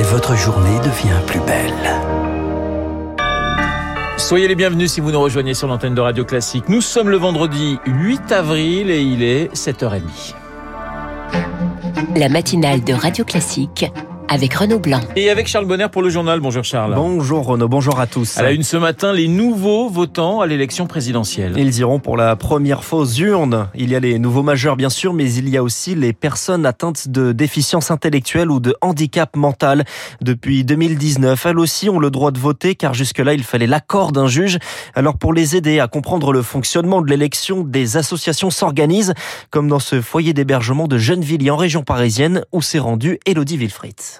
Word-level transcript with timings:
et 0.00 0.02
votre 0.02 0.34
journée 0.34 0.78
devient 0.78 1.20
plus 1.26 1.40
belle. 1.40 2.00
Soyez 4.16 4.48
les 4.48 4.54
bienvenus 4.54 4.92
si 4.92 5.00
vous 5.02 5.12
nous 5.12 5.20
rejoignez 5.20 5.52
sur 5.52 5.68
l'antenne 5.68 5.94
de 5.94 6.00
Radio 6.00 6.24
Classique. 6.24 6.70
Nous 6.70 6.80
sommes 6.80 7.10
le 7.10 7.18
vendredi 7.18 7.78
8 7.84 8.32
avril 8.32 8.90
et 8.90 9.02
il 9.02 9.22
est 9.22 9.52
7h30. 9.54 10.34
La 12.16 12.30
matinale 12.30 12.82
de 12.82 12.94
Radio 12.94 13.26
Classique 13.26 13.84
avec 14.30 14.54
Renaud 14.54 14.78
Blanc. 14.78 15.00
Et 15.16 15.28
avec 15.28 15.48
Charles 15.48 15.66
Bonner 15.66 15.88
pour 15.90 16.02
le 16.02 16.08
journal. 16.08 16.38
Bonjour 16.38 16.62
Charles. 16.62 16.94
Bonjour 16.94 17.44
Renaud, 17.44 17.66
bonjour 17.66 17.98
à 17.98 18.06
tous. 18.06 18.38
À 18.38 18.44
la 18.44 18.52
une 18.52 18.62
ce 18.62 18.76
matin, 18.76 19.12
les 19.12 19.26
nouveaux 19.26 19.88
votants 19.88 20.40
à 20.40 20.46
l'élection 20.46 20.86
présidentielle. 20.86 21.54
Ils 21.56 21.78
iront 21.80 21.98
pour 21.98 22.16
la 22.16 22.36
première 22.36 22.84
fois 22.84 23.00
aux 23.00 23.12
urnes. 23.12 23.68
Il 23.74 23.90
y 23.90 23.96
a 23.96 24.00
les 24.00 24.20
nouveaux 24.20 24.44
majeurs 24.44 24.76
bien 24.76 24.88
sûr, 24.88 25.12
mais 25.14 25.32
il 25.32 25.48
y 25.48 25.56
a 25.56 25.64
aussi 25.64 25.96
les 25.96 26.12
personnes 26.12 26.64
atteintes 26.64 27.08
de 27.08 27.32
déficience 27.32 27.90
intellectuelle 27.90 28.52
ou 28.52 28.60
de 28.60 28.76
handicap 28.80 29.34
mental. 29.36 29.84
Depuis 30.20 30.62
2019, 30.62 31.46
elles 31.46 31.58
aussi 31.58 31.90
ont 31.90 31.98
le 31.98 32.12
droit 32.12 32.30
de 32.30 32.38
voter 32.38 32.76
car 32.76 32.94
jusque-là 32.94 33.34
il 33.34 33.42
fallait 33.42 33.66
l'accord 33.66 34.12
d'un 34.12 34.28
juge. 34.28 34.58
Alors 34.94 35.18
pour 35.18 35.34
les 35.34 35.56
aider 35.56 35.80
à 35.80 35.88
comprendre 35.88 36.32
le 36.32 36.42
fonctionnement 36.42 37.02
de 37.02 37.10
l'élection, 37.10 37.64
des 37.64 37.96
associations 37.96 38.50
s'organisent, 38.50 39.14
comme 39.50 39.66
dans 39.66 39.80
ce 39.80 40.00
foyer 40.00 40.34
d'hébergement 40.34 40.86
de 40.86 40.98
Gennevilliers 40.98 41.50
en 41.50 41.56
région 41.56 41.82
parisienne 41.82 42.44
où 42.52 42.62
s'est 42.62 42.78
rendue 42.78 43.18
Elodie 43.26 43.56
Wilfried. 43.56 44.19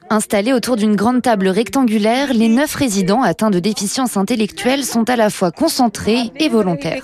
Installés 0.11 0.51
autour 0.51 0.75
d'une 0.75 0.97
grande 0.97 1.21
table 1.21 1.47
rectangulaire, 1.47 2.33
les 2.33 2.49
neuf 2.49 2.75
résidents 2.75 3.23
atteints 3.23 3.49
de 3.49 3.59
déficience 3.59 4.17
intellectuelle 4.17 4.83
sont 4.83 5.09
à 5.09 5.15
la 5.15 5.29
fois 5.29 5.51
concentrés 5.51 6.33
et 6.37 6.49
volontaires. 6.49 7.01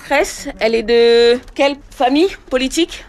Elle 0.59 0.75
est 0.75 0.83
de 0.83 1.39
quelle 1.55 1.77
famille 1.89 2.27
politique 2.49 3.05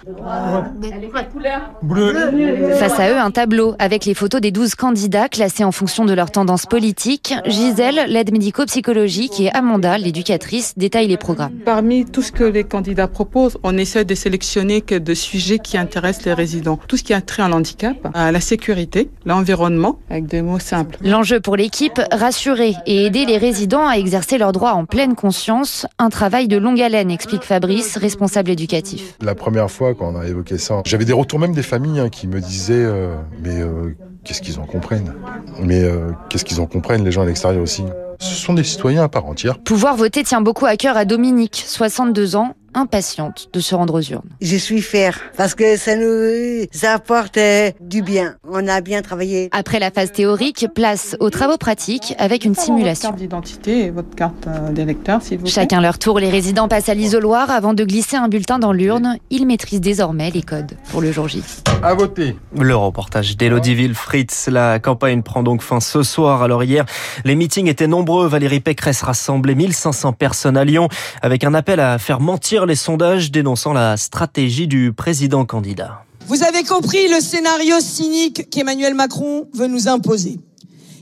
Face 2.79 3.01
à 3.01 3.11
eux, 3.11 3.17
un 3.17 3.33
tableau 3.33 3.75
avec 3.81 4.05
les 4.05 4.15
photos 4.15 4.41
des 4.41 4.53
12 4.53 4.77
candidats 4.77 5.29
classés 5.29 5.65
en 5.65 5.73
fonction 5.73 6.05
de 6.05 6.13
leur 6.13 6.31
tendance 6.31 6.65
politique. 6.67 7.35
Gisèle, 7.45 8.05
l'aide 8.07 8.31
médico-psychologique, 8.31 9.41
et 9.41 9.51
Amanda, 9.51 9.99
l'éducatrice, 9.99 10.75
détaillent 10.77 11.09
les 11.09 11.17
programmes. 11.17 11.55
Parmi 11.65 12.05
tout 12.05 12.23
ce 12.23 12.31
que 12.31 12.45
les 12.45 12.63
candidats 12.63 13.09
proposent, 13.09 13.59
on 13.65 13.77
essaie 13.77 14.05
de 14.05 14.15
sélectionner 14.15 14.81
que 14.81 14.95
de 14.95 15.15
sujets 15.15 15.59
qui 15.59 15.77
intéressent 15.77 16.27
les 16.27 16.35
résidents. 16.35 16.79
Tout 16.87 16.97
ce 16.97 17.03
qui 17.03 17.15
a 17.15 17.21
trait 17.21 17.43
à 17.43 17.49
l'handicap, 17.49 17.97
à 18.15 18.31
la 18.31 18.41
sécurité, 18.41 19.11
l'environnement, 19.27 19.88
avec 20.11 20.27
des 20.27 20.43
mots 20.43 20.59
simples. 20.59 20.97
L'enjeu 21.03 21.41
pour 21.41 21.57
l'équipe, 21.57 22.01
rassurer 22.13 22.75
et 22.87 23.07
aider 23.07 23.25
les 23.25 23.39
résidents 23.39 23.87
à 23.87 23.95
exercer 23.97 24.39
leurs 24.39 24.53
droits 24.53 24.73
en 24.73 24.85
pleine 24.85 25.15
conscience. 25.15 25.87
Un 25.99 26.11
travail 26.11 26.49
de 26.49 26.57
longue 26.57 26.81
haleine, 26.81 27.11
explique 27.11 27.45
Fabrice, 27.45 27.97
responsable 27.97 28.51
éducatif. 28.51 29.15
La 29.21 29.35
première 29.35 29.71
fois 29.71 29.95
quand 29.95 30.15
on 30.15 30.21
a 30.21 30.27
évoqué 30.27 30.59
ça, 30.59 30.83
j'avais 30.85 31.05
des 31.05 31.13
retours 31.13 31.39
même 31.39 31.55
des 31.55 31.63
familles 31.63 32.01
hein, 32.01 32.09
qui 32.09 32.27
me 32.27 32.41
disaient 32.41 32.75
euh, 32.85 33.15
mais 33.43 33.61
euh, 33.61 33.95
qu'est-ce 34.25 34.43
qu'ils 34.43 34.61
en 34.61 34.67
comprennent? 34.67 35.15
Mais 35.61 35.83
euh, 35.83 36.11
qu'est-ce 36.29 36.45
qu'ils 36.45 36.61
en 36.61 36.67
comprennent 36.67 37.05
les 37.05 37.13
gens 37.13 37.23
à 37.23 37.27
l'extérieur 37.27 37.63
aussi? 37.63 37.85
Ce 38.21 38.35
sont 38.35 38.55
des 38.55 38.65
citoyens 38.65 39.05
à 39.05 39.09
part 39.09 39.27
entière. 39.27 39.59
Pouvoir 39.59 39.97
voter 39.97 40.25
tient 40.25 40.41
beaucoup 40.41 40.67
à 40.67 40.77
cœur 40.77 40.97
à 40.97 41.05
Dominique, 41.05 41.63
62 41.67 42.37
ans, 42.37 42.55
impatiente 42.75 43.49
de 43.53 43.61
se 43.61 43.75
rendre 43.75 43.95
aux 43.95 44.03
urnes. 44.03 44.29
Je 44.41 44.57
suis 44.57 44.83
fière 44.83 45.19
parce 45.37 45.55
que 45.55 45.77
ça 45.77 45.97
nous 45.97 46.67
apporte 46.83 47.39
du 47.81 48.03
bien. 48.03 48.37
On 48.49 48.67
a 48.69 48.81
bien 48.81 49.03
travaillé. 49.03 49.49
Après 49.53 49.79
la 49.79 49.91
phase 49.91 50.13
théorique, 50.13 50.67
place 50.75 51.17
aux 51.21 51.31
travaux 51.31 51.57
pratiques 51.57 52.15
avec 52.19 52.45
une 52.45 52.55
simulation. 52.55 53.11
Votre 53.11 53.19
carte 53.19 53.19
d'identité 53.19 53.85
et 53.85 53.91
votre 53.91 54.15
carte 54.15 54.47
euh, 54.47 54.71
d'électeur, 54.71 55.23
s'il 55.23 55.39
vous 55.39 55.45
plaît. 55.45 55.53
Chacun 55.53 55.81
leur 55.81 55.99
tour, 55.99 56.19
les 56.19 56.31
résidents 56.31 56.69
passent 56.69 56.89
à 56.89 56.95
l'isoloir 56.95 57.51
avant 57.51 57.75
de 57.75 57.85
glisser 57.85 58.17
un 58.17 58.29
bulletin 58.29 58.59
dans 58.59 58.73
l'urne. 58.73 59.19
Ils 59.31 59.47
maîtrisent 59.47 59.81
désormais 59.81 60.31
les 60.31 60.43
codes 60.43 60.73
pour 60.91 61.01
le 61.01 61.13
jour 61.13 61.29
J. 61.29 61.43
À 61.83 61.95
voter. 61.95 62.37
Le 62.59 62.77
reportage 62.77 63.37
d'Elodie 63.37 63.75
Wilfried. 63.75 64.31
La 64.49 64.79
campagne 64.79 65.23
prend 65.23 65.43
donc 65.43 65.63
fin 65.63 65.81
ce 65.81 66.03
soir. 66.03 66.43
Alors 66.43 66.65
hier, 66.65 66.85
les 67.25 67.35
meetings 67.35 67.69
étaient 67.69 67.87
nombreux. 67.87 68.27
Valérie 68.27 68.61
Pécresse 68.61 69.03
rassemblait 69.03 69.55
1500 69.55 70.13
personnes 70.13 70.57
à 70.57 70.65
Lyon 70.65 70.89
avec 71.23 71.45
un 71.45 71.55
appel 71.55 71.81
à 71.81 71.99
faire 71.99 72.21
mentir 72.21 72.58
les 72.67 72.77
sondages 72.77 73.31
dénonçant 73.31 73.73
la 73.73 73.97
stratégie 73.97 74.67
du 74.67 74.93
président 74.93 75.45
candidat. 75.45 76.05
Vous 76.27 76.43
avez 76.43 76.63
compris 76.63 77.09
le 77.09 77.21
scénario 77.21 77.81
cynique 77.81 78.51
qu'Emmanuel 78.51 78.95
Macron 78.95 79.49
veut 79.55 79.67
nous 79.67 79.89
imposer. 79.89 80.39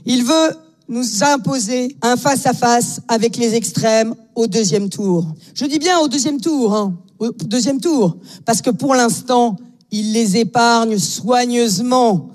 Il 0.05 0.23
veut 0.23 0.55
nous 0.87 1.23
imposer 1.23 1.97
un 2.01 2.15
face-à-face 2.15 3.01
avec 3.07 3.35
les 3.35 3.55
extrêmes 3.55 4.15
au 4.35 4.47
deuxième 4.47 4.89
tour. 4.89 5.25
Je 5.53 5.65
dis 5.65 5.79
bien 5.79 5.99
au 5.99 6.07
deuxième 6.07 6.39
tour, 6.39 6.73
hein, 6.73 6.97
au 7.19 7.31
deuxième 7.31 7.81
tour, 7.81 8.17
parce 8.45 8.61
que 8.61 8.69
pour 8.69 8.95
l'instant, 8.95 9.57
il 9.91 10.13
les 10.13 10.37
épargne 10.37 10.97
soigneusement. 10.97 12.29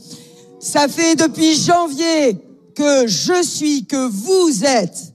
Ça 0.60 0.86
fait 0.88 1.16
depuis 1.16 1.54
janvier 1.54 2.38
que 2.74 3.06
je 3.06 3.42
suis, 3.42 3.86
que 3.86 4.08
vous 4.08 4.64
êtes, 4.64 5.14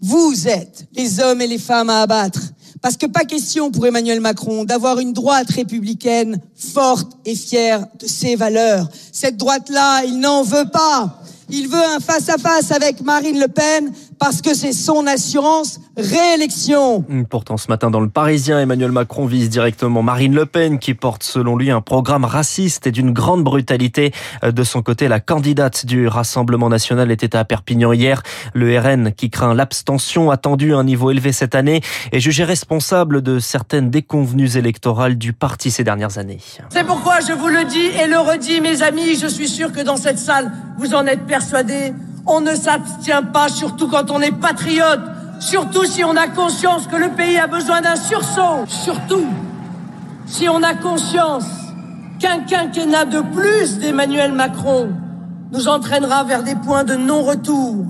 vous 0.00 0.48
êtes 0.48 0.86
les 0.94 1.20
hommes 1.20 1.40
et 1.40 1.46
les 1.46 1.58
femmes 1.58 1.90
à 1.90 2.02
abattre. 2.02 2.40
Parce 2.80 2.96
que 2.96 3.06
pas 3.06 3.24
question 3.24 3.70
pour 3.70 3.86
Emmanuel 3.86 4.20
Macron 4.20 4.64
d'avoir 4.64 4.98
une 4.98 5.12
droite 5.12 5.50
républicaine 5.50 6.40
forte 6.54 7.12
et 7.24 7.34
fière 7.34 7.86
de 7.98 8.06
ses 8.06 8.36
valeurs. 8.36 8.88
Cette 9.12 9.36
droite-là, 9.36 10.04
il 10.04 10.18
n'en 10.20 10.42
veut 10.42 10.68
pas. 10.72 11.20
Il 11.50 11.68
veut 11.68 11.82
un 11.82 11.98
face-à-face 11.98 12.70
avec 12.72 13.00
Marine 13.00 13.40
Le 13.40 13.48
Pen 13.48 13.90
parce 14.18 14.42
que 14.42 14.54
c'est 14.54 14.72
son 14.72 15.06
assurance 15.06 15.80
réélection. 15.96 17.04
Pourtant, 17.28 17.56
ce 17.56 17.68
matin, 17.68 17.90
dans 17.90 18.00
le 18.00 18.08
Parisien, 18.08 18.60
Emmanuel 18.60 18.92
Macron 18.92 19.26
vise 19.26 19.48
directement 19.48 20.02
Marine 20.02 20.34
Le 20.34 20.46
Pen, 20.46 20.78
qui 20.78 20.94
porte, 20.94 21.22
selon 21.22 21.56
lui, 21.56 21.70
un 21.70 21.80
programme 21.80 22.24
raciste 22.24 22.86
et 22.86 22.92
d'une 22.92 23.12
grande 23.12 23.44
brutalité. 23.44 24.12
De 24.42 24.64
son 24.64 24.82
côté, 24.82 25.08
la 25.08 25.20
candidate 25.20 25.86
du 25.86 26.06
Rassemblement 26.06 26.68
national 26.68 27.10
était 27.10 27.36
à 27.36 27.44
Perpignan 27.44 27.92
hier. 27.92 28.22
Le 28.54 28.78
RN, 28.78 29.12
qui 29.12 29.30
craint 29.30 29.54
l'abstention 29.54 30.30
attendue 30.30 30.74
à 30.74 30.78
un 30.78 30.84
niveau 30.84 31.10
élevé 31.10 31.32
cette 31.32 31.54
année, 31.54 31.80
est 32.12 32.20
jugé 32.20 32.44
responsable 32.44 33.22
de 33.22 33.38
certaines 33.38 33.90
déconvenues 33.90 34.56
électorales 34.56 35.16
du 35.16 35.32
parti 35.32 35.70
ces 35.70 35.84
dernières 35.84 36.18
années. 36.18 36.38
C'est 36.70 36.84
pourquoi 36.84 37.20
je 37.20 37.32
vous 37.32 37.48
le 37.48 37.64
dis 37.64 37.86
et 38.02 38.06
le 38.06 38.18
redis, 38.18 38.60
mes 38.60 38.82
amis, 38.82 39.16
je 39.16 39.26
suis 39.26 39.48
sûr 39.48 39.72
que 39.72 39.80
dans 39.80 39.96
cette 39.96 40.18
salle, 40.18 40.52
vous 40.78 40.94
en 40.94 41.06
êtes 41.06 41.26
persuadés. 41.26 41.92
On 42.30 42.42
ne 42.42 42.54
s'abstient 42.54 43.24
pas, 43.32 43.48
surtout 43.48 43.88
quand 43.88 44.10
on 44.10 44.20
est 44.20 44.32
patriote, 44.32 45.00
surtout 45.40 45.84
si 45.84 46.04
on 46.04 46.14
a 46.14 46.28
conscience 46.28 46.86
que 46.86 46.96
le 46.96 47.08
pays 47.08 47.38
a 47.38 47.46
besoin 47.46 47.80
d'un 47.80 47.96
sursaut, 47.96 48.66
surtout 48.66 49.26
si 50.26 50.46
on 50.46 50.62
a 50.62 50.74
conscience 50.74 51.46
qu'un 52.18 52.40
quinquennat 52.40 53.06
de 53.06 53.20
plus 53.20 53.78
d'Emmanuel 53.78 54.32
Macron 54.32 54.90
nous 55.52 55.68
entraînera 55.68 56.22
vers 56.24 56.42
des 56.42 56.54
points 56.54 56.84
de 56.84 56.96
non-retour, 56.96 57.86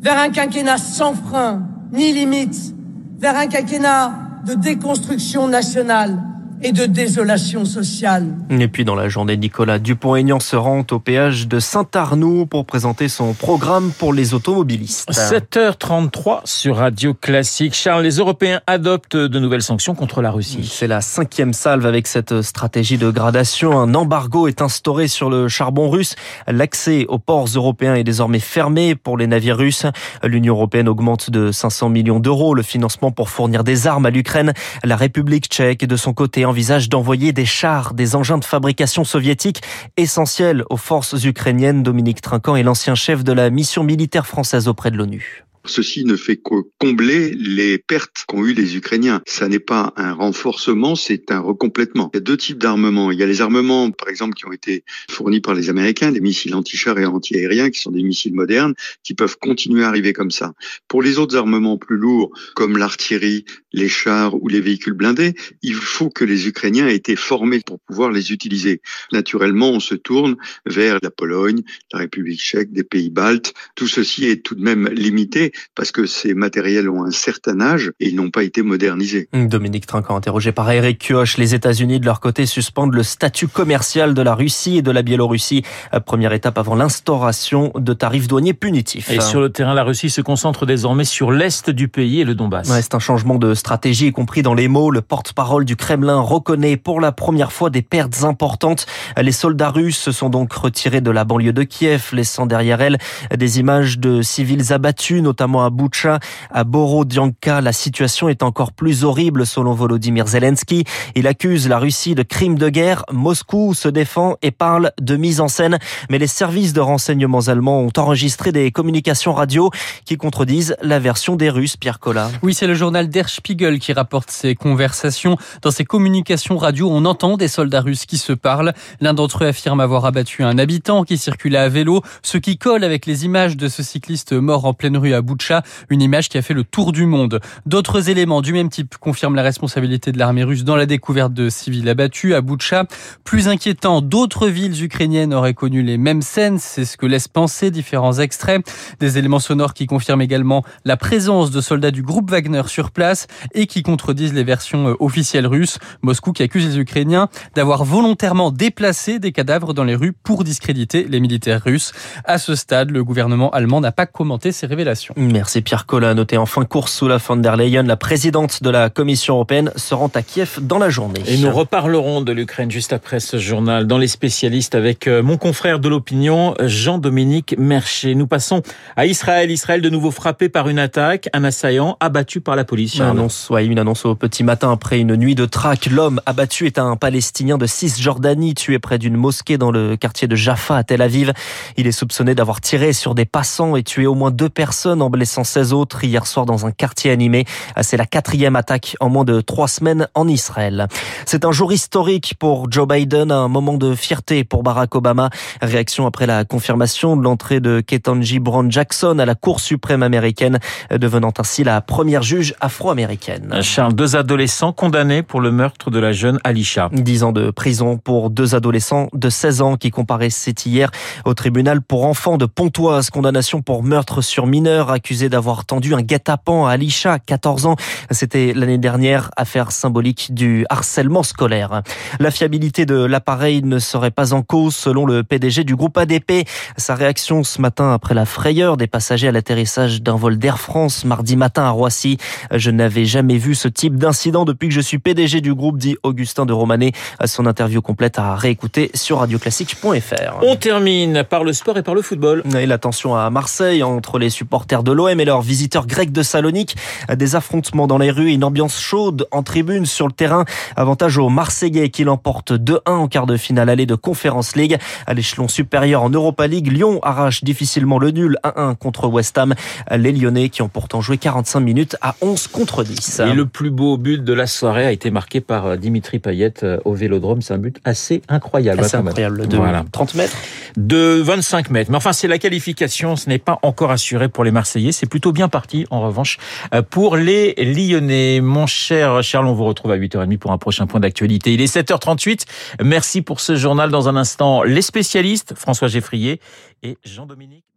vers 0.00 0.18
un 0.18 0.30
quinquennat 0.30 0.78
sans 0.78 1.14
frein 1.14 1.62
ni 1.92 2.12
limite, 2.12 2.74
vers 3.18 3.36
un 3.36 3.46
quinquennat 3.46 4.12
de 4.44 4.54
déconstruction 4.54 5.46
nationale 5.46 6.18
et 6.62 6.72
de 6.72 6.86
désolation 6.86 7.64
sociale. 7.64 8.26
Et 8.50 8.68
puis 8.68 8.84
dans 8.84 8.94
la 8.94 9.08
journée, 9.08 9.36
Nicolas 9.36 9.78
Dupont-Aignan 9.78 10.40
se 10.40 10.56
rend 10.56 10.84
au 10.90 10.98
péage 10.98 11.46
de 11.46 11.60
Saint-Arnoux 11.60 12.46
pour 12.46 12.64
présenter 12.64 13.08
son 13.08 13.32
programme 13.32 13.92
pour 13.92 14.12
les 14.12 14.34
automobilistes. 14.34 15.10
7h33 15.10 16.40
sur 16.44 16.76
Radio 16.76 17.14
Classique. 17.14 17.74
Charles, 17.74 18.02
les 18.02 18.16
Européens 18.16 18.60
adoptent 18.66 19.16
de 19.16 19.38
nouvelles 19.38 19.62
sanctions 19.62 19.94
contre 19.94 20.20
la 20.20 20.30
Russie. 20.30 20.68
C'est 20.70 20.86
la 20.86 21.00
cinquième 21.00 21.52
salve 21.52 21.86
avec 21.86 22.06
cette 22.06 22.42
stratégie 22.42 22.98
de 22.98 23.10
gradation. 23.10 23.78
Un 23.78 23.94
embargo 23.94 24.48
est 24.48 24.60
instauré 24.60 25.06
sur 25.06 25.30
le 25.30 25.48
charbon 25.48 25.90
russe. 25.90 26.16
L'accès 26.46 27.06
aux 27.08 27.18
ports 27.18 27.48
européens 27.54 27.94
est 27.94 28.04
désormais 28.04 28.40
fermé 28.40 28.94
pour 28.94 29.16
les 29.16 29.26
navires 29.26 29.56
russes. 29.56 29.86
L'Union 30.24 30.54
européenne 30.54 30.88
augmente 30.88 31.30
de 31.30 31.52
500 31.52 31.88
millions 31.90 32.20
d'euros 32.20 32.54
le 32.54 32.62
financement 32.62 33.10
pour 33.10 33.30
fournir 33.30 33.64
des 33.64 33.86
armes 33.86 34.06
à 34.06 34.10
l'Ukraine. 34.10 34.52
La 34.82 34.96
République 34.96 35.46
tchèque, 35.46 35.86
de 35.86 35.96
son 35.96 36.12
côté, 36.12 36.44
envisage 36.48 36.88
d'envoyer 36.88 37.32
des 37.32 37.46
chars, 37.46 37.94
des 37.94 38.16
engins 38.16 38.38
de 38.38 38.44
fabrication 38.44 39.04
soviétiques 39.04 39.62
essentiels 39.96 40.64
aux 40.70 40.76
forces 40.76 41.24
ukrainiennes. 41.24 41.82
Dominique 41.82 42.20
Trinquant 42.20 42.56
est 42.56 42.62
l'ancien 42.62 42.94
chef 42.94 43.24
de 43.24 43.32
la 43.32 43.50
mission 43.50 43.84
militaire 43.84 44.26
française 44.26 44.68
auprès 44.68 44.90
de 44.90 44.96
l'ONU. 44.96 45.47
Ceci 45.68 46.04
ne 46.04 46.16
fait 46.16 46.36
que 46.36 46.62
combler 46.78 47.30
les 47.34 47.78
pertes 47.78 48.24
qu'ont 48.26 48.44
eu 48.44 48.54
les 48.54 48.76
Ukrainiens. 48.76 49.22
Ça 49.26 49.48
n'est 49.48 49.58
pas 49.58 49.92
un 49.96 50.12
renforcement, 50.12 50.96
c'est 50.96 51.30
un 51.30 51.40
recomplètement. 51.40 52.10
Il 52.12 52.16
y 52.16 52.18
a 52.18 52.20
deux 52.20 52.36
types 52.36 52.58
d'armements. 52.58 53.12
Il 53.12 53.18
y 53.18 53.22
a 53.22 53.26
les 53.26 53.40
armements, 53.40 53.90
par 53.90 54.08
exemple, 54.08 54.34
qui 54.34 54.46
ont 54.46 54.52
été 54.52 54.84
fournis 55.10 55.40
par 55.40 55.54
les 55.54 55.68
Américains, 55.68 56.10
des 56.10 56.20
missiles 56.20 56.54
anti-chars 56.54 56.98
et 56.98 57.04
anti-aériens, 57.04 57.70
qui 57.70 57.80
sont 57.80 57.90
des 57.90 58.02
missiles 58.02 58.34
modernes, 58.34 58.74
qui 59.02 59.14
peuvent 59.14 59.36
continuer 59.38 59.84
à 59.84 59.88
arriver 59.88 60.12
comme 60.12 60.30
ça. 60.30 60.54
Pour 60.88 61.02
les 61.02 61.18
autres 61.18 61.36
armements 61.36 61.76
plus 61.76 61.96
lourds, 61.96 62.30
comme 62.54 62.78
l'artillerie, 62.78 63.44
les 63.72 63.88
chars 63.88 64.34
ou 64.42 64.48
les 64.48 64.60
véhicules 64.60 64.94
blindés, 64.94 65.34
il 65.62 65.74
faut 65.74 66.08
que 66.08 66.24
les 66.24 66.48
Ukrainiens 66.48 66.88
aient 66.88 66.96
été 66.96 67.16
formés 67.16 67.60
pour 67.60 67.78
pouvoir 67.80 68.10
les 68.10 68.32
utiliser. 68.32 68.80
Naturellement, 69.12 69.70
on 69.70 69.80
se 69.80 69.94
tourne 69.94 70.36
vers 70.66 70.98
la 71.02 71.10
Pologne, 71.10 71.62
la 71.92 72.00
République 72.00 72.40
tchèque, 72.40 72.72
des 72.72 72.84
pays 72.84 73.10
baltes. 73.10 73.52
Tout 73.74 73.88
ceci 73.88 74.24
est 74.24 74.42
tout 74.42 74.54
de 74.54 74.62
même 74.62 74.88
limité 74.88 75.52
parce 75.74 75.92
que 75.92 76.06
ces 76.06 76.34
matériels 76.34 76.88
ont 76.88 77.04
un 77.04 77.10
certain 77.10 77.60
âge 77.60 77.92
et 78.00 78.08
ils 78.08 78.16
n'ont 78.16 78.30
pas 78.30 78.42
été 78.42 78.62
modernisés. 78.62 79.28
Dominique 79.32 79.86
Trinquant, 79.86 80.16
interrogé 80.16 80.52
par 80.52 80.70
Eric 80.70 80.98
Kioch, 80.98 81.36
les 81.36 81.54
États-Unis 81.54 82.00
de 82.00 82.06
leur 82.06 82.20
côté 82.20 82.46
suspendent 82.46 82.94
le 82.94 83.02
statut 83.02 83.48
commercial 83.48 84.14
de 84.14 84.22
la 84.22 84.34
Russie 84.34 84.78
et 84.78 84.82
de 84.82 84.90
la 84.90 85.02
Biélorussie. 85.02 85.62
Première 86.06 86.32
étape 86.32 86.58
avant 86.58 86.74
l'instauration 86.74 87.72
de 87.74 87.92
tarifs 87.92 88.28
douaniers 88.28 88.54
punitifs. 88.54 89.10
Et 89.10 89.20
sur 89.20 89.40
le 89.40 89.50
terrain, 89.50 89.74
la 89.74 89.84
Russie 89.84 90.10
se 90.10 90.20
concentre 90.20 90.66
désormais 90.66 91.04
sur 91.04 91.30
l'est 91.30 91.70
du 91.70 91.88
pays 91.88 92.20
et 92.20 92.24
le 92.24 92.34
Donbass. 92.34 92.68
Ouais, 92.68 92.82
c'est 92.82 92.94
un 92.94 92.98
changement 92.98 93.36
de 93.36 93.54
stratégie, 93.54 94.08
y 94.08 94.12
compris 94.12 94.42
dans 94.42 94.54
les 94.54 94.68
mots. 94.68 94.90
Le 94.90 95.00
porte-parole 95.00 95.64
du 95.64 95.76
Kremlin 95.76 96.20
reconnaît 96.20 96.76
pour 96.76 97.00
la 97.00 97.12
première 97.12 97.52
fois 97.52 97.70
des 97.70 97.82
pertes 97.82 98.24
importantes. 98.24 98.86
Les 99.20 99.32
soldats 99.32 99.70
russes 99.70 99.98
se 99.98 100.12
sont 100.12 100.30
donc 100.30 100.52
retirés 100.52 101.00
de 101.00 101.10
la 101.10 101.24
banlieue 101.24 101.52
de 101.52 101.62
Kiev, 101.62 102.10
laissant 102.12 102.46
derrière 102.46 102.80
elles 102.80 102.98
des 103.36 103.58
images 103.60 103.98
de 103.98 104.22
civils 104.22 104.72
abattus, 104.72 105.22
notamment 105.22 105.37
à 105.40 105.70
Boucha, 105.70 106.18
à 106.50 106.64
Borodianka. 106.64 107.60
La 107.60 107.72
situation 107.72 108.28
est 108.28 108.42
encore 108.42 108.72
plus 108.72 109.04
horrible 109.04 109.46
selon 109.46 109.72
Volodymyr 109.72 110.26
Zelensky. 110.26 110.84
Il 111.14 111.26
accuse 111.26 111.68
la 111.68 111.78
Russie 111.78 112.14
de 112.14 112.22
crimes 112.22 112.58
de 112.58 112.68
guerre. 112.68 113.04
Moscou 113.12 113.74
se 113.74 113.88
défend 113.88 114.36
et 114.42 114.50
parle 114.50 114.92
de 115.00 115.16
mise 115.16 115.40
en 115.40 115.48
scène. 115.48 115.78
Mais 116.10 116.18
les 116.18 116.26
services 116.26 116.72
de 116.72 116.80
renseignements 116.80 117.48
allemands 117.48 117.80
ont 117.80 117.92
enregistré 117.96 118.52
des 118.52 118.70
communications 118.70 119.32
radio 119.32 119.70
qui 120.04 120.16
contredisent 120.16 120.76
la 120.82 120.98
version 120.98 121.36
des 121.36 121.50
Russes, 121.50 121.76
Pierre 121.76 122.00
Collat. 122.00 122.30
Oui, 122.42 122.54
c'est 122.54 122.66
le 122.66 122.74
journal 122.74 123.08
Der 123.08 123.28
Spiegel 123.28 123.78
qui 123.78 123.92
rapporte 123.92 124.30
ces 124.30 124.54
conversations. 124.54 125.36
Dans 125.62 125.70
ces 125.70 125.84
communications 125.84 126.56
radio, 126.56 126.90
on 126.90 127.04
entend 127.04 127.36
des 127.36 127.48
soldats 127.48 127.80
russes 127.80 128.06
qui 128.06 128.18
se 128.18 128.32
parlent. 128.32 128.72
L'un 129.00 129.14
d'entre 129.14 129.44
eux 129.44 129.48
affirme 129.48 129.80
avoir 129.80 130.04
abattu 130.04 130.42
un 130.42 130.58
habitant 130.58 131.04
qui 131.04 131.18
circulait 131.18 131.58
à 131.58 131.68
vélo, 131.68 132.02
ce 132.22 132.38
qui 132.38 132.58
colle 132.58 132.84
avec 132.84 133.06
les 133.06 133.24
images 133.24 133.56
de 133.56 133.68
ce 133.68 133.82
cycliste 133.82 134.32
mort 134.32 134.64
en 134.64 134.74
pleine 134.74 134.96
rue 134.96 135.14
à 135.14 135.22
Boucha, 135.28 135.62
une 135.90 136.00
image 136.00 136.30
qui 136.30 136.38
a 136.38 136.42
fait 136.42 136.54
le 136.54 136.64
tour 136.64 136.92
du 136.92 137.04
monde. 137.04 137.40
D'autres 137.66 138.08
éléments 138.08 138.40
du 138.40 138.54
même 138.54 138.70
type 138.70 138.96
confirment 138.96 139.34
la 139.34 139.42
responsabilité 139.42 140.10
de 140.10 140.18
l'armée 140.18 140.42
russe 140.42 140.64
dans 140.64 140.76
la 140.76 140.86
découverte 140.86 141.34
de 141.34 141.50
civils 141.50 141.88
abattus 141.88 142.34
à 142.34 142.40
Boucha. 142.40 142.86
Plus 143.24 143.48
inquiétant, 143.48 144.00
d'autres 144.00 144.48
villes 144.48 144.82
ukrainiennes 144.82 145.34
auraient 145.34 145.54
connu 145.54 145.82
les 145.82 145.98
mêmes 145.98 146.22
scènes, 146.22 146.58
c'est 146.58 146.86
ce 146.86 146.96
que 146.96 147.04
laissent 147.04 147.28
penser 147.28 147.70
différents 147.70 148.18
extraits. 148.18 148.66
Des 149.00 149.18
éléments 149.18 149.38
sonores 149.38 149.74
qui 149.74 149.86
confirment 149.86 150.22
également 150.22 150.64
la 150.84 150.96
présence 150.96 151.50
de 151.50 151.60
soldats 151.60 151.90
du 151.90 152.02
groupe 152.02 152.30
Wagner 152.30 152.62
sur 152.66 152.90
place 152.90 153.26
et 153.52 153.66
qui 153.66 153.82
contredisent 153.82 154.34
les 154.34 154.44
versions 154.44 154.88
euh, 154.88 154.94
officielles 154.98 155.46
russes. 155.46 155.78
Moscou 156.02 156.32
qui 156.32 156.42
accuse 156.42 156.66
les 156.66 156.78
Ukrainiens 156.78 157.28
d'avoir 157.54 157.84
volontairement 157.84 158.50
déplacé 158.50 159.18
des 159.18 159.32
cadavres 159.32 159.74
dans 159.74 159.84
les 159.84 159.94
rues 159.94 160.12
pour 160.12 160.44
discréditer 160.44 161.04
les 161.04 161.20
militaires 161.20 161.62
russes. 161.62 161.92
À 162.24 162.38
ce 162.38 162.54
stade, 162.54 162.90
le 162.90 163.04
gouvernement 163.04 163.50
allemand 163.50 163.80
n'a 163.80 163.92
pas 163.92 164.06
commenté 164.06 164.52
ces 164.52 164.66
révélations. 164.66 165.14
Merci 165.20 165.62
Pierre 165.62 165.84
Collat. 165.84 166.14
Noté 166.14 166.36
en 166.36 166.46
fin 166.46 166.62
de 166.62 166.68
course 166.68 166.92
sous 166.92 167.08
la 167.08 167.16
von 167.16 167.34
der 167.34 167.56
Leyen, 167.56 167.82
la 167.82 167.96
présidente 167.96 168.62
de 168.62 168.70
la 168.70 168.88
Commission 168.88 169.34
européenne 169.34 169.72
se 169.74 169.92
rend 169.92 170.12
à 170.14 170.22
Kiev 170.22 170.60
dans 170.62 170.78
la 170.78 170.90
journée. 170.90 171.20
Et 171.26 171.38
nous 171.38 171.50
reparlerons 171.50 172.20
de 172.20 172.30
l'Ukraine 172.30 172.70
juste 172.70 172.92
après 172.92 173.18
ce 173.18 173.36
journal 173.36 173.88
dans 173.88 173.98
les 173.98 174.06
spécialistes 174.06 174.76
avec 174.76 175.08
euh, 175.08 175.20
mon 175.20 175.36
confrère 175.36 175.80
de 175.80 175.88
l'opinion, 175.88 176.54
Jean-Dominique 176.60 177.56
Mercher. 177.58 178.14
Nous 178.14 178.28
passons 178.28 178.62
à 178.94 179.06
Israël. 179.06 179.50
Israël 179.50 179.80
de 179.80 179.90
nouveau 179.90 180.12
frappé 180.12 180.48
par 180.48 180.68
une 180.68 180.78
attaque, 180.78 181.28
un 181.32 181.42
assaillant 181.42 181.96
abattu 181.98 182.40
par 182.40 182.54
la 182.54 182.64
police. 182.64 182.94
Une 182.94 183.02
annonce, 183.02 183.50
ouais, 183.50 183.66
une 183.66 183.80
annonce 183.80 184.06
au 184.06 184.14
petit 184.14 184.44
matin 184.44 184.70
après 184.70 185.00
une 185.00 185.16
nuit 185.16 185.34
de 185.34 185.46
traque. 185.46 185.86
L'homme 185.86 186.20
abattu 186.26 186.66
est 186.66 186.78
un 186.78 186.94
Palestinien 186.94 187.58
de 187.58 187.66
Cisjordanie 187.66 188.54
tué 188.54 188.78
près 188.78 188.98
d'une 188.98 189.16
mosquée 189.16 189.58
dans 189.58 189.72
le 189.72 189.96
quartier 189.96 190.28
de 190.28 190.36
Jaffa 190.36 190.76
à 190.76 190.84
Tel 190.84 191.02
Aviv. 191.02 191.32
Il 191.76 191.88
est 191.88 191.92
soupçonné 191.92 192.36
d'avoir 192.36 192.60
tiré 192.60 192.92
sur 192.92 193.16
des 193.16 193.24
passants 193.24 193.74
et 193.74 193.82
tué 193.82 194.06
au 194.06 194.14
moins 194.14 194.30
deux 194.30 194.48
personnes 194.48 195.02
en 195.02 195.07
blessant 195.10 195.44
16 195.44 195.72
autres 195.72 196.04
hier 196.04 196.26
soir 196.26 196.46
dans 196.46 196.66
un 196.66 196.70
quartier 196.70 197.10
animé. 197.10 197.44
C'est 197.80 197.96
la 197.96 198.06
quatrième 198.06 198.56
attaque 198.56 198.96
en 199.00 199.08
moins 199.08 199.24
de 199.24 199.40
trois 199.40 199.68
semaines 199.68 200.08
en 200.14 200.28
Israël. 200.28 200.88
C'est 201.26 201.44
un 201.44 201.52
jour 201.52 201.72
historique 201.72 202.34
pour 202.38 202.70
Joe 202.70 202.86
Biden, 202.86 203.30
un 203.30 203.48
moment 203.48 203.74
de 203.74 203.94
fierté 203.94 204.44
pour 204.44 204.62
Barack 204.62 204.94
Obama. 204.94 205.30
Réaction 205.60 206.06
après 206.06 206.26
la 206.26 206.44
confirmation 206.44 207.16
de 207.16 207.22
l'entrée 207.22 207.60
de 207.60 207.80
Ketanji 207.80 208.38
Brown 208.38 208.70
Jackson 208.70 209.18
à 209.18 209.26
la 209.26 209.34
Cour 209.34 209.60
suprême 209.60 210.02
américaine, 210.02 210.58
devenant 210.90 211.32
ainsi 211.38 211.64
la 211.64 211.80
première 211.80 212.22
juge 212.22 212.54
afro-américaine. 212.60 213.60
Charles, 213.62 213.94
deux 213.94 214.16
adolescents 214.16 214.72
condamnés 214.72 215.22
pour 215.22 215.40
le 215.40 215.50
meurtre 215.50 215.90
de 215.90 215.98
la 215.98 216.12
jeune 216.12 216.38
Alisha. 216.44 216.88
Dix 216.92 217.22
ans 217.22 217.32
de 217.32 217.50
prison 217.50 217.98
pour 217.98 218.30
deux 218.30 218.54
adolescents 218.54 219.08
de 219.12 219.28
16 219.28 219.62
ans 219.62 219.76
qui 219.76 219.90
comparaissaient 219.90 220.54
hier 220.64 220.90
au 221.24 221.34
tribunal 221.34 221.82
pour 221.82 222.04
enfants 222.04 222.38
de 222.38 222.46
Pontoise. 222.46 223.10
Condamnation 223.10 223.62
pour 223.62 223.82
meurtre 223.82 224.22
sur 224.22 224.46
mineur, 224.46 224.90
accusé 224.98 225.28
d'avoir 225.28 225.64
tendu 225.64 225.94
un 225.94 226.02
guet-apens 226.02 226.66
à 226.66 226.72
Alisha, 226.72 227.20
14 227.20 227.66
ans. 227.66 227.76
C'était 228.10 228.52
l'année 228.52 228.78
dernière, 228.78 229.30
affaire 229.36 229.70
symbolique 229.70 230.34
du 230.34 230.66
harcèlement 230.70 231.22
scolaire. 231.22 231.82
La 232.18 232.32
fiabilité 232.32 232.84
de 232.84 232.96
l'appareil 232.96 233.62
ne 233.62 233.78
serait 233.78 234.10
pas 234.10 234.32
en 234.32 234.42
cause 234.42 234.74
selon 234.74 235.06
le 235.06 235.22
PDG 235.22 235.62
du 235.62 235.76
groupe 235.76 235.96
ADP. 235.96 236.48
Sa 236.76 236.96
réaction 236.96 237.44
ce 237.44 237.60
matin 237.60 237.92
après 237.92 238.14
la 238.14 238.26
frayeur 238.26 238.76
des 238.76 238.88
passagers 238.88 239.28
à 239.28 239.32
l'atterrissage 239.32 240.02
d'un 240.02 240.16
vol 240.16 240.36
d'Air 240.36 240.58
France 240.58 241.04
mardi 241.04 241.36
matin 241.36 241.62
à 241.62 241.70
Roissy. 241.70 242.18
Je 242.52 242.70
n'avais 242.72 243.04
jamais 243.04 243.38
vu 243.38 243.54
ce 243.54 243.68
type 243.68 243.96
d'incident 243.96 244.44
depuis 244.44 244.68
que 244.68 244.74
je 244.74 244.80
suis 244.80 244.98
PDG 244.98 245.40
du 245.40 245.54
groupe, 245.54 245.78
dit 245.78 245.96
Augustin 246.02 246.44
de 246.44 246.52
Romanet. 246.52 246.90
Son 247.24 247.46
interview 247.46 247.80
complète 247.82 248.18
à 248.18 248.34
réécouter 248.34 248.90
sur 248.94 249.18
radioclassique.fr. 249.18 250.42
On 250.42 250.56
termine 250.56 251.22
par 251.22 251.44
le 251.44 251.52
sport 251.52 251.78
et 251.78 251.84
par 251.84 251.94
le 251.94 252.02
football. 252.02 252.42
Et 252.58 252.66
la 252.66 252.78
tension 252.78 253.14
à 253.14 253.30
Marseille 253.30 253.84
entre 253.84 254.18
les 254.18 254.30
supporters 254.30 254.82
de 254.82 254.87
l'OM 254.92 255.20
et 255.20 255.24
leurs 255.24 255.42
visiteurs 255.42 255.86
grecs 255.86 256.12
de 256.12 256.22
Salonique. 256.22 256.76
Des 257.14 257.36
affrontements 257.36 257.86
dans 257.86 257.98
les 257.98 258.10
rues, 258.10 258.32
une 258.32 258.44
ambiance 258.44 258.78
chaude 258.80 259.26
en 259.30 259.42
tribune 259.42 259.86
sur 259.86 260.06
le 260.06 260.12
terrain. 260.12 260.44
Avantage 260.76 261.18
aux 261.18 261.28
Marseillais 261.28 261.90
qui 261.90 262.04
l'emportent 262.04 262.52
2-1 262.52 262.80
en 262.86 263.08
quart 263.08 263.26
de 263.26 263.36
finale 263.36 263.68
allée 263.68 263.86
de 263.86 263.94
Conference 263.94 264.56
League. 264.56 264.78
À 265.06 265.14
l'échelon 265.14 265.48
supérieur 265.48 266.02
en 266.02 266.10
Europa 266.10 266.46
League, 266.46 266.70
Lyon 266.70 267.00
arrache 267.02 267.44
difficilement 267.44 267.98
le 267.98 268.10
nul 268.10 268.38
1-1 268.44 268.76
contre 268.76 269.08
West 269.08 269.36
Ham. 269.38 269.54
Les 269.90 270.12
Lyonnais 270.12 270.48
qui 270.48 270.62
ont 270.62 270.68
pourtant 270.68 271.00
joué 271.00 271.18
45 271.18 271.60
minutes 271.60 271.96
à 272.00 272.14
11 272.20 272.48
contre 272.48 272.84
10. 272.84 273.22
Et 273.26 273.32
le 273.32 273.46
plus 273.46 273.70
beau 273.70 273.96
but 273.96 274.22
de 274.22 274.32
la 274.32 274.46
soirée 274.46 274.86
a 274.86 274.92
été 274.92 275.10
marqué 275.10 275.40
par 275.40 275.66
euh, 275.66 275.76
Dimitri 275.76 276.18
Payet 276.18 276.54
euh, 276.62 276.78
au 276.84 276.94
Vélodrome. 276.94 277.42
C'est 277.42 277.54
un 277.54 277.58
but 277.58 277.78
assez 277.84 278.22
incroyable. 278.28 278.80
Assez 278.80 278.96
incroyable. 278.96 279.46
De 279.46 279.56
voilà. 279.56 279.84
30 279.92 280.14
mètres 280.14 280.36
De 280.76 281.20
25 281.20 281.70
mètres. 281.70 281.90
Mais 281.90 281.96
enfin, 281.96 282.12
c'est 282.12 282.28
la 282.28 282.38
qualification. 282.38 283.16
Ce 283.16 283.28
n'est 283.28 283.38
pas 283.38 283.58
encore 283.62 283.90
assuré 283.90 284.28
pour 284.28 284.44
les 284.44 284.50
Marseillais. 284.50 284.77
C'est 284.92 285.08
plutôt 285.08 285.32
bien 285.32 285.48
parti, 285.48 285.86
en 285.90 286.00
revanche, 286.00 286.38
euh, 286.74 286.82
pour 286.82 287.16
les 287.16 287.54
Lyonnais. 287.56 288.40
Mon 288.40 288.66
cher 288.66 289.22
Charles, 289.22 289.46
on 289.46 289.54
vous 289.54 289.64
retrouve 289.64 289.90
à 289.90 289.96
8h30 289.96 290.38
pour 290.38 290.52
un 290.52 290.58
prochain 290.58 290.86
point 290.86 291.00
d'actualité. 291.00 291.52
Il 291.52 291.60
est 291.60 291.72
7h38. 291.72 292.44
Merci 292.82 293.22
pour 293.22 293.40
ce 293.40 293.56
journal. 293.56 293.90
Dans 293.90 294.08
un 294.08 294.16
instant, 294.16 294.62
les 294.62 294.82
spécialistes, 294.82 295.54
François 295.54 295.88
Geffrier 295.88 296.40
et 296.82 296.96
Jean-Dominique. 297.04 297.67